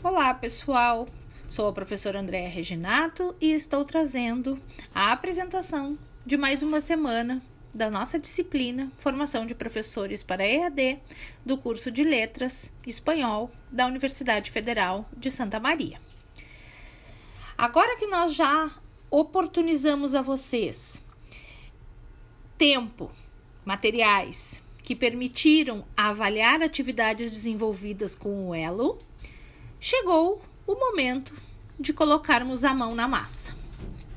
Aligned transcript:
Olá, 0.00 0.32
pessoal. 0.32 1.08
Sou 1.48 1.66
a 1.66 1.72
professora 1.72 2.20
Andréa 2.20 2.48
Reginato 2.48 3.34
e 3.40 3.50
estou 3.50 3.84
trazendo 3.84 4.56
a 4.94 5.10
apresentação 5.10 5.98
de 6.24 6.36
mais 6.36 6.62
uma 6.62 6.80
semana 6.80 7.42
da 7.74 7.90
nossa 7.90 8.16
disciplina 8.16 8.92
Formação 8.96 9.44
de 9.44 9.56
Professores 9.56 10.22
para 10.22 10.46
EAD 10.46 11.00
do 11.44 11.58
curso 11.58 11.90
de 11.90 12.04
Letras 12.04 12.70
Espanhol 12.86 13.50
da 13.72 13.86
Universidade 13.86 14.52
Federal 14.52 15.04
de 15.16 15.32
Santa 15.32 15.58
Maria. 15.58 16.00
Agora 17.56 17.96
que 17.96 18.06
nós 18.06 18.34
já 18.34 18.70
oportunizamos 19.10 20.14
a 20.14 20.22
vocês 20.22 21.02
tempo, 22.56 23.10
materiais 23.64 24.62
que 24.80 24.94
permitiram 24.94 25.84
avaliar 25.96 26.62
atividades 26.62 27.32
desenvolvidas 27.32 28.14
com 28.14 28.48
o 28.48 28.54
Elo, 28.54 28.96
chegou 29.80 30.42
o 30.66 30.74
momento 30.74 31.32
de 31.78 31.92
colocarmos 31.92 32.64
a 32.64 32.74
mão 32.74 32.94
na 32.94 33.06
massa. 33.06 33.54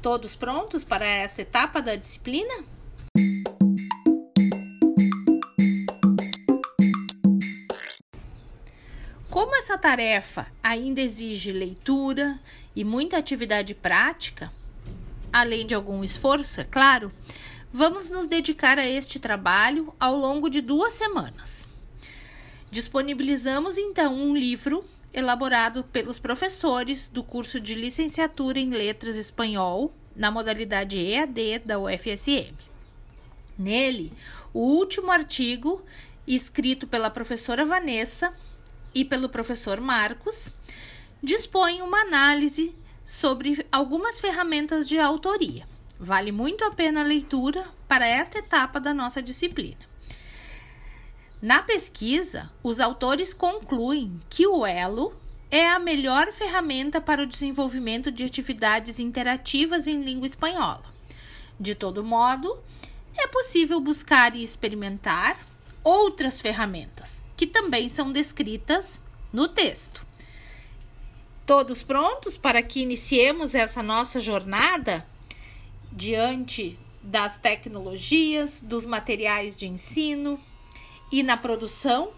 Todos 0.00 0.34
prontos 0.34 0.82
para 0.82 1.04
essa 1.04 1.42
etapa 1.42 1.82
da 1.82 1.94
disciplina? 1.94 2.64
Como 9.28 9.54
essa 9.54 9.76
tarefa 9.76 10.46
ainda 10.62 11.00
exige 11.00 11.52
leitura 11.52 12.40
e 12.74 12.82
muita 12.82 13.18
atividade 13.18 13.74
prática, 13.74 14.50
além 15.32 15.66
de 15.66 15.74
algum 15.74 16.02
esforço, 16.02 16.62
é 16.62 16.64
claro, 16.64 17.12
vamos 17.70 18.08
nos 18.10 18.26
dedicar 18.26 18.78
a 18.78 18.88
este 18.88 19.20
trabalho 19.20 19.94
ao 20.00 20.16
longo 20.16 20.48
de 20.48 20.60
duas 20.60 20.94
semanas. 20.94 21.68
Disponibilizamos 22.70 23.76
então 23.76 24.14
um 24.14 24.34
livro 24.34 24.84
elaborado 25.12 25.84
pelos 25.84 26.18
professores 26.18 27.08
do 27.08 27.22
curso 27.22 27.60
de 27.60 27.74
licenciatura 27.74 28.58
em 28.58 28.70
Letras 28.70 29.16
Espanhol 29.16 29.92
na 30.14 30.30
modalidade 30.30 30.98
EAD 30.98 31.60
da 31.64 31.78
UFSM. 31.78 32.54
Nele, 33.58 34.12
o 34.52 34.60
último 34.60 35.10
artigo, 35.10 35.84
escrito 36.26 36.86
pela 36.86 37.10
professora 37.10 37.64
Vanessa 37.64 38.32
e 38.94 39.04
pelo 39.04 39.28
professor 39.28 39.80
Marcos, 39.80 40.52
dispõe 41.22 41.82
uma 41.82 42.00
análise 42.00 42.74
sobre 43.04 43.66
algumas 43.70 44.20
ferramentas 44.20 44.88
de 44.88 44.98
autoria. 44.98 45.68
Vale 45.98 46.32
muito 46.32 46.64
a 46.64 46.70
pena 46.70 47.00
a 47.00 47.04
leitura 47.04 47.66
para 47.86 48.06
esta 48.06 48.38
etapa 48.38 48.80
da 48.80 48.94
nossa 48.94 49.20
disciplina. 49.20 49.90
Na 51.42 51.62
pesquisa, 51.62 52.50
os 52.62 52.80
autores 52.80 53.32
concluem 53.32 54.20
que 54.28 54.46
o 54.46 54.66
Elo 54.66 55.14
é 55.50 55.66
a 55.66 55.78
melhor 55.78 56.30
ferramenta 56.32 57.00
para 57.00 57.22
o 57.22 57.26
desenvolvimento 57.26 58.12
de 58.12 58.24
atividades 58.24 59.00
interativas 59.00 59.86
em 59.86 60.02
língua 60.02 60.26
espanhola. 60.26 60.84
De 61.58 61.74
todo 61.74 62.04
modo, 62.04 62.58
é 63.16 63.26
possível 63.26 63.80
buscar 63.80 64.36
e 64.36 64.42
experimentar 64.42 65.38
outras 65.82 66.42
ferramentas, 66.42 67.22
que 67.38 67.46
também 67.46 67.88
são 67.88 68.12
descritas 68.12 69.00
no 69.32 69.48
texto. 69.48 70.06
Todos 71.46 71.82
prontos 71.82 72.36
para 72.36 72.62
que 72.62 72.80
iniciemos 72.80 73.54
essa 73.54 73.82
nossa 73.82 74.20
jornada 74.20 75.06
diante 75.90 76.78
das 77.02 77.38
tecnologias, 77.38 78.60
dos 78.62 78.84
materiais 78.84 79.56
de 79.56 79.66
ensino, 79.66 80.38
e 81.10 81.22
na 81.22 81.36
produção. 81.36 82.12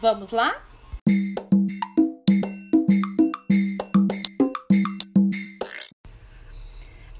Vamos 0.00 0.30
lá? 0.30 0.62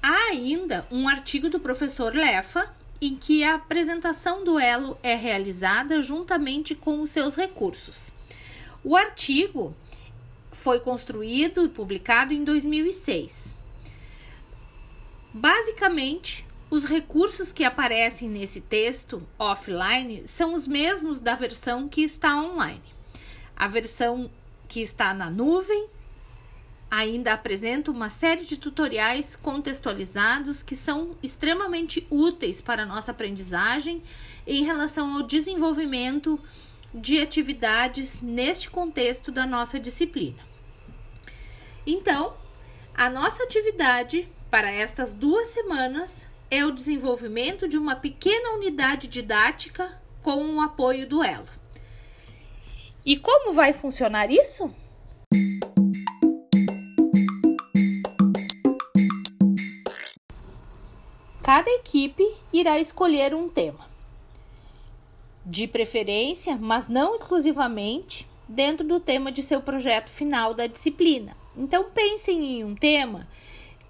Há 0.01 0.29
ainda 0.31 0.85
um 0.91 1.07
artigo 1.07 1.49
do 1.49 1.59
professor 1.59 2.13
Lefa 2.13 2.73
em 3.01 3.15
que 3.15 3.43
a 3.43 3.55
apresentação 3.55 4.43
do 4.43 4.59
elo 4.59 4.97
é 5.03 5.15
realizada 5.15 6.01
juntamente 6.01 6.73
com 6.75 7.01
os 7.01 7.09
seus 7.09 7.35
recursos. 7.35 8.13
O 8.83 8.95
artigo 8.95 9.75
foi 10.51 10.79
construído 10.79 11.65
e 11.65 11.69
publicado 11.69 12.33
em 12.33 12.43
2006. 12.43 13.55
Basicamente, 15.33 16.45
os 16.73 16.85
recursos 16.85 17.51
que 17.51 17.63
aparecem 17.63 18.27
nesse 18.27 18.59
texto 18.59 19.21
offline 19.37 20.27
são 20.27 20.55
os 20.55 20.67
mesmos 20.67 21.19
da 21.19 21.35
versão 21.35 21.87
que 21.87 22.01
está 22.01 22.35
online. 22.35 22.81
A 23.55 23.67
versão 23.67 24.27
que 24.67 24.81
está 24.81 25.13
na 25.13 25.29
nuvem 25.29 25.87
ainda 26.89 27.31
apresenta 27.31 27.91
uma 27.91 28.09
série 28.09 28.43
de 28.43 28.57
tutoriais 28.57 29.35
contextualizados 29.35 30.63
que 30.63 30.75
são 30.75 31.15
extremamente 31.21 32.07
úteis 32.09 32.59
para 32.59 32.81
a 32.81 32.87
nossa 32.87 33.11
aprendizagem 33.11 34.01
em 34.47 34.63
relação 34.63 35.15
ao 35.15 35.21
desenvolvimento 35.21 36.39
de 36.91 37.21
atividades 37.21 38.19
neste 38.19 38.67
contexto 38.71 39.31
da 39.31 39.45
nossa 39.45 39.79
disciplina. 39.79 40.43
Então, 41.85 42.33
a 42.95 43.11
nossa 43.11 43.43
atividade 43.43 44.27
para 44.49 44.71
estas 44.71 45.13
duas 45.13 45.49
semanas 45.49 46.32
é 46.53 46.63
o 46.63 46.71
desenvolvimento 46.71 47.67
de 47.67 47.79
uma 47.79 47.95
pequena 47.95 48.51
unidade 48.51 49.07
didática 49.07 49.99
com 50.21 50.55
o 50.55 50.61
apoio 50.61 51.07
do 51.09 51.23
Elo. 51.23 51.47
E 53.03 53.17
como 53.17 53.51
vai 53.51 53.73
funcionar 53.73 54.29
isso? 54.29 54.71
Cada 61.41 61.71
equipe 61.71 62.23
irá 62.53 62.77
escolher 62.79 63.33
um 63.33 63.49
tema, 63.49 63.89
de 65.43 65.67
preferência, 65.67 66.55
mas 66.55 66.87
não 66.87 67.15
exclusivamente, 67.15 68.29
dentro 68.47 68.87
do 68.87 68.99
tema 68.99 69.31
de 69.31 69.41
seu 69.41 69.59
projeto 69.59 70.09
final 70.09 70.53
da 70.53 70.67
disciplina. 70.67 71.35
Então, 71.57 71.89
pensem 71.89 72.59
em 72.59 72.63
um 72.63 72.75
tema 72.75 73.27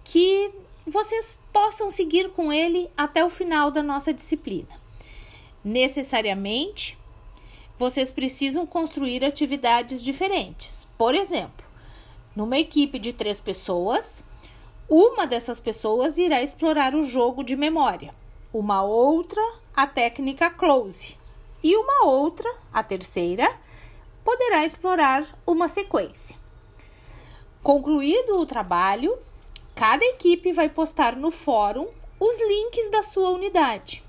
que 0.04 0.50
vocês 0.88 1.38
possam 1.54 1.92
seguir 1.92 2.32
com 2.32 2.52
ele 2.52 2.90
até 2.98 3.24
o 3.24 3.30
final 3.30 3.72
da 3.72 3.82
nossa 3.82 4.12
disciplina. 4.12 4.82
Necessariamente, 5.64 6.98
vocês 7.78 8.12
precisam 8.12 8.66
construir 8.66 9.24
atividades 9.24 10.04
diferentes. 10.04 10.88
Por 10.98 11.16
exemplo, 11.16 11.66
numa 12.36 12.58
equipe 12.58 13.00
de 13.00 13.14
três 13.14 13.40
pessoas, 13.40 14.24
uma 14.90 15.26
dessas 15.26 15.60
pessoas 15.60 16.18
irá 16.18 16.42
explorar 16.42 16.96
o 16.96 17.06
jogo 17.06 17.44
de 17.44 17.56
memória, 17.56 18.14
uma 18.52 18.84
outra 18.84 19.42
a 19.76 19.88
técnica 19.88 20.52
close 20.52 21.18
e 21.64 21.76
uma 21.76 22.06
outra, 22.06 22.48
a 22.72 22.84
terceira, 22.84 23.50
poderá 24.24 24.64
explorar 24.66 25.26
uma 25.48 25.68
sequência. 25.68 26.36
Concluído 27.64 28.38
o 28.38 28.46
trabalho, 28.46 29.18
Cada 29.76 30.06
equipe 30.06 30.52
vai 30.54 30.70
postar 30.70 31.16
no 31.16 31.32
fórum 31.32 31.88
os 32.20 32.40
links 32.40 32.90
da 32.92 33.04
sua 33.04 33.30
unidade. 33.30 34.04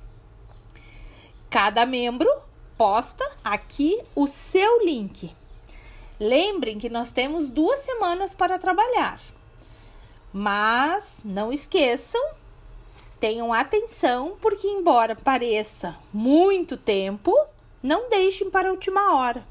Cada 1.49 1.87
membro 1.87 2.29
posta 2.77 3.25
aqui 3.43 4.01
o 4.15 4.27
seu 4.27 4.85
link. 4.85 5.35
Lembrem 6.21 6.79
que 6.79 6.89
nós 6.89 7.11
temos 7.11 7.49
duas 7.49 7.81
semanas 7.81 8.35
para 8.35 8.59
trabalhar. 8.59 9.21
Mas 10.33 11.21
não 11.25 11.53
esqueçam, 11.53 12.21
tenham 13.19 13.53
atenção, 13.53 14.37
porque, 14.41 14.67
embora 14.67 15.17
pareça 15.17 15.97
muito 16.13 16.77
tempo, 16.77 17.33
não 17.83 18.11
deixem 18.11 18.51
para 18.51 18.69
a 18.69 18.73
última 18.73 19.15
hora. 19.15 19.47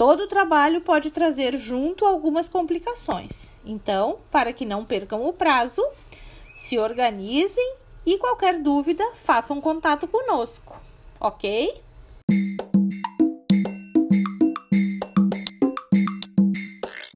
Todo 0.00 0.26
trabalho 0.26 0.80
pode 0.80 1.10
trazer 1.10 1.58
junto 1.58 2.06
algumas 2.06 2.48
complicações. 2.48 3.50
Então, 3.62 4.16
para 4.30 4.50
que 4.50 4.64
não 4.64 4.82
percam 4.82 5.26
o 5.26 5.30
prazo, 5.30 5.86
se 6.56 6.78
organizem 6.78 7.74
e 8.06 8.16
qualquer 8.16 8.62
dúvida, 8.62 9.04
façam 9.12 9.60
contato 9.60 10.08
conosco, 10.08 10.80
ok? 11.20 11.82